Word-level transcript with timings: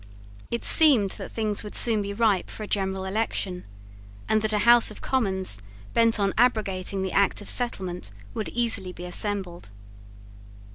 It 0.49 0.65
seemed 0.65 1.11
that 1.19 1.31
things 1.31 1.63
would 1.63 1.75
soon 1.75 2.01
be 2.01 2.11
ripe 2.11 2.49
for 2.49 2.63
a 2.63 2.67
general 2.67 3.05
election, 3.05 3.65
and 4.27 4.41
that 4.41 4.51
a 4.51 4.57
House 4.65 4.89
of 4.89 4.99
Commons 4.99 5.59
bent 5.93 6.19
on 6.19 6.33
abrogating 6.39 7.03
the 7.03 7.11
Act 7.11 7.39
of 7.39 7.47
Settlement 7.47 8.09
would 8.33 8.49
easily 8.49 8.93
be 8.93 9.05
assembled. 9.05 9.69